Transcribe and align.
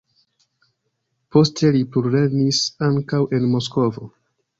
Poste 1.35 1.69
li 1.75 1.81
plulernis 1.95 2.61
ankaŭ 2.87 3.21
en 3.39 3.47
Moskvo. 3.53 4.09